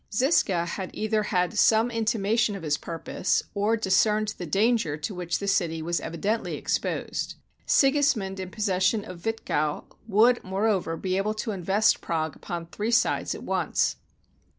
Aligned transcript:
Zisca 0.11 0.65
had 0.65 0.89
either 0.95 1.21
had 1.21 1.55
some 1.59 1.91
intimation 1.91 2.55
of 2.55 2.63
his 2.63 2.75
purpose, 2.75 3.43
or 3.53 3.77
discerned 3.77 4.29
the 4.39 4.47
danger 4.47 4.97
to 4.97 5.13
which 5.13 5.37
the 5.37 5.47
city 5.47 5.79
was 5.83 6.01
evidently 6.01 6.55
exposed. 6.55 7.35
Sigis 7.67 8.15
mund 8.15 8.39
in 8.39 8.49
possession 8.49 9.05
of 9.05 9.21
Witkow 9.21 9.83
would, 10.07 10.43
moreover, 10.43 10.97
be 10.97 11.17
able 11.17 11.35
to 11.35 11.51
invest 11.51 12.01
Prague 12.01 12.35
upon 12.35 12.65
three 12.65 12.89
sides 12.89 13.35
at 13.35 13.43
once. 13.43 13.97